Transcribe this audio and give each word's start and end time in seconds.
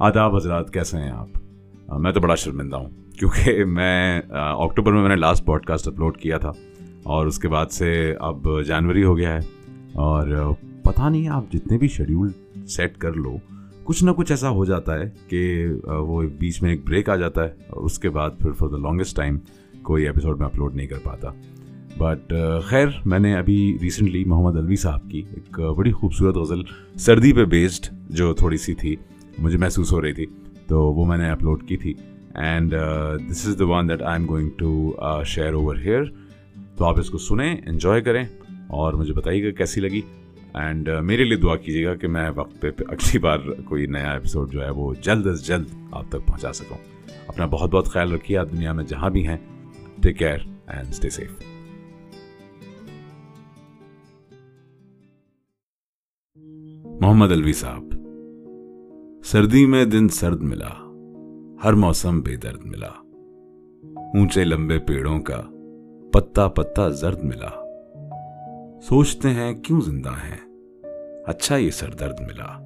آداب 0.00 0.34
حضرات، 0.36 0.72
کیسے 0.72 0.96
ہیں 0.98 1.10
آپ؟ 1.10 1.98
میں 2.00 2.10
تو 2.12 2.20
بڑا 2.20 2.34
شرمندہ 2.34 2.76
ہوں، 2.76 2.88
کیونکہ 3.18 3.64
میں 3.66 4.20
اکتوبر 4.30 4.92
میں 4.92 5.00
میں 5.00 5.08
نے 5.08 5.16
لاسٹ 5.16 5.44
پوڈ 5.44 5.64
کاسٹ 5.66 5.88
اپلوڈ 5.88 6.16
کیا 6.16 6.38
تھا، 6.38 6.52
اور 7.04 7.26
اس 7.26 7.38
کے 7.38 7.48
بعد 7.48 7.72
سے 7.72 7.90
اب 8.20 8.48
جنوری 8.66 9.02
ہو 9.04 9.16
گیا 9.18 9.34
ہے، 9.34 9.40
اور 9.96 10.54
پتہ 10.84 11.08
نہیں 11.08 11.28
آپ 11.28 11.52
جتنے 11.52 11.78
بھی 11.78 11.88
شیڈیول 11.88 12.28
سیٹ 12.68 12.96
کر 12.96 13.12
لو، 13.14 13.36
کچھ 13.84 14.04
نہ 14.04 14.10
کچھ 14.10 14.32
ایسا 14.32 14.50
ہو 14.50 14.64
جاتا 14.64 14.98
ہے 14.98 15.10
کہ 15.28 15.66
وہ 15.84 16.22
بیچ 16.38 16.62
میں 16.62 16.70
ایک 16.70 16.84
بریک 16.86 17.08
آ 17.10 17.16
جاتا 17.16 17.44
ہے 17.44 17.50
اور 17.68 17.84
اس 17.84 17.98
کے 17.98 18.10
بعد 18.10 18.38
پھر 18.40 18.52
فار 18.52 18.68
دا 18.68 18.78
لانگسٹ 18.78 19.16
ٹائم 19.16 19.38
کوئی 19.82 20.06
ایپیسوڈ 20.06 20.38
میں 20.38 20.46
اپلوڈ 20.46 20.74
نہیں 20.74 20.86
کر 20.86 20.98
پاتا۔ 21.02 21.32
بٹ 21.98 22.32
خیر، 22.64 22.88
میں 23.04 23.18
نے 23.18 23.36
ابھی 23.36 23.76
ریسنٹلی 23.82 24.24
محمد 24.24 24.56
الوی 24.56 24.76
صاحب 24.76 25.10
کی 25.10 25.22
ایک 25.34 25.60
بڑی 25.76 25.92
خوبصورت 25.92 26.36
غزل 26.36 26.62
سردی 26.98 27.32
پہ 27.32 27.44
بیسڈ 27.46 27.92
جو 28.10 28.32
تھوڑی 28.34 28.56
سی 28.56 28.74
تھی 28.74 28.96
مجھے 29.38 29.58
محسوس 29.58 29.92
ہو 29.92 30.02
رہی 30.02 30.12
تھی۔ 30.12 30.26
تو 30.66 30.92
وہ 30.92 31.04
میں 31.04 31.18
نے 31.18 31.30
اپلوڈ 31.30 31.68
کی 31.68 31.76
تھی۔ 31.76 31.94
And 32.34 32.74
this 33.30 33.48
is 33.48 33.56
the 33.58 33.66
one 33.66 33.88
that 33.88 34.02
I 34.02 34.20
am 34.20 34.28
going 34.28 34.50
to 34.56 34.94
share 35.26 35.52
over 35.52 35.76
here 35.76 36.04
تو 36.76 36.84
آپ 36.84 36.98
اس 36.98 37.10
کو 37.10 37.18
سنیں 37.18 37.56
انجوائے 37.66 38.00
کریں 38.00 38.24
اور 38.66 38.92
مجھے 38.92 39.12
بتائیے 39.12 39.44
گا 39.44 39.50
کیسی 39.50 39.80
لگی۔ 39.80 40.00
اینڈ 40.54 40.90
uh, 40.90 41.02
میرے 41.02 41.24
لیے 41.24 41.36
دعا 41.36 41.56
کیجیے 41.56 41.86
گا 41.86 41.94
کہ 41.94 42.08
میں 42.08 42.30
وقت 42.36 42.60
پہ 42.60 42.70
اگلی 42.88 43.18
بار 43.18 43.38
کوئی 43.64 43.86
نیا 43.86 44.12
ایپیسوڈ 44.12 44.52
جو 44.52 44.64
ہے 44.64 44.70
وہ 44.70 44.94
جلد 45.02 45.26
از 45.26 45.46
جلد 45.46 45.66
آپ 45.92 46.04
تک 46.08 46.26
پہنچا 46.26 46.52
سکوں۔ 46.52 46.78
اپنا 47.26 47.46
بہت 47.46 47.70
بہت 47.70 47.86
خیال 47.86 48.12
رکھیے، 48.12 48.38
آپ 48.38 48.46
دنیا 48.52 48.72
میں 48.72 48.84
جہاں 48.84 49.10
بھی 49.10 49.28
ہیں 49.28 49.36
take 50.02 50.18
care 50.18 50.38
and 50.66 50.88
stay 50.88 51.10
safe 51.10 51.30
Muhammad 57.00 57.32
Alvi 57.32 57.52
sahab 57.52 57.97
سردی 59.24 59.66
میں 59.66 59.84
دن 59.84 60.08
سرد 60.08 60.42
ملا، 60.42 60.70
ہر 61.64 61.72
موسم 61.72 62.20
بے 62.20 62.36
درد 62.36 62.64
ملا۔ 62.64 62.88
اونچے 63.96 64.44
لمبے 64.44 64.78
پیڑوں 64.78 65.20
کا 65.20 65.40
پتا 66.12 66.48
پتا 66.48 66.88
زرد 66.88 67.24
ملا۔ 67.24 67.48
سوچتے 68.82 69.30
ہیں 69.30 69.54
کیوں 69.54 69.80
زندہ 69.80 70.08
ہیں؟ 70.08 70.36
اچھا 71.26 71.56
یہ 71.56 71.70
سر 71.70 71.90
درد 71.90 72.20
ملا۔ 72.20 72.58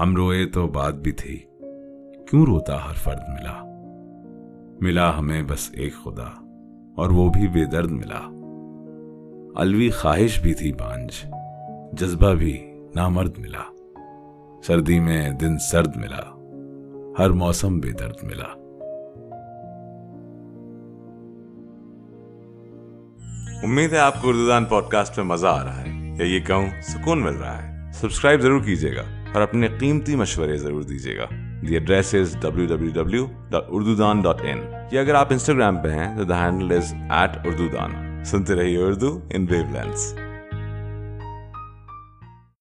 ہم 0.00 0.16
روئے 0.16 0.46
تو 0.46 0.66
بات 0.66 0.94
بھی 0.94 1.12
تھی، 1.12 1.38
کیوں 2.30 2.44
روتا 2.44 2.88
ہر 2.88 2.94
فرد 2.94 3.28
ملا؟ 3.28 3.62
ملا 4.80 5.18
ہمیں 5.18 5.42
بس 5.42 5.70
ایک 5.72 5.94
خدا، 6.04 6.28
اور 6.96 7.10
وہ 7.10 7.30
بھی 7.30 7.48
بے 7.48 7.64
درد 7.64 7.90
ملا۔ 7.90 8.20
الوی 9.60 9.90
خواہش 9.90 10.40
بھی 10.40 10.54
تھی 10.54 10.72
بانج 10.72 11.10
جذبہ 11.92 12.34
بھی 12.34 12.72
نامرد 12.94 13.38
ملا۔ 13.38 13.73
سردی 14.66 15.00
میں 15.00 15.30
دن 15.30 15.58
سرد 15.58 15.96
ملا، 15.96 16.20
ہر 17.18 17.30
موسم 17.30 17.78
بے 17.80 17.90
درد 17.90 18.22
ملا۔ 18.22 18.46
امید 23.62 23.92
ہے 23.92 23.98
آپ 23.98 24.22
کو 24.22 24.28
اردو 24.28 24.46
دان 24.48 24.64
پوڈ 24.64 24.84
کاسٹ 24.88 25.18
میں 25.18 25.26
مزہ 25.26 25.46
آ 25.46 25.64
رہا 25.64 25.80
ہے، 25.80 26.14
یا 26.18 26.24
یہ 26.24 26.40
کہوں، 26.40 26.66
سکون 26.82 27.22
مل 27.22 27.34
رہا 27.34 27.62
ہے۔ 27.62 27.92
سبسکرائب 27.92 28.40
ضرور 28.40 28.60
کیجیے 28.60 28.96
گا 28.96 29.02
اور 29.34 29.42
اپنے 29.42 29.68
قیمتی 29.68 30.16
مشورے 30.16 30.56
ضرور 30.56 30.82
دیجیے 30.82 31.16
گا۔ 31.16 31.26
The 31.68 31.74
address 31.74 32.14
is 32.14 32.36
W 32.40 32.66
W 32.66 32.90
W 32.90 33.26
dot 33.50 33.64
Urdudaan 33.94 34.20
dot 34.20 34.40
in 34.42 34.60
یا 34.92 35.00
اگر 35.00 35.14
آپ 35.14 35.26
انسٹاگرام 35.30 35.82
پہ 35.82 35.88
ہیں، 35.88 36.16
تو 36.16 36.24
the 36.24 36.44
handle 36.44 36.76
is 36.76 36.94
at 37.10 37.46
Urdudaan 37.68 38.24
سنتے 38.24 38.54
رہیے 38.54 38.78
اردو 38.78 39.18
ان 39.30 39.46
ویو 39.50 39.64
لینس 39.72 40.14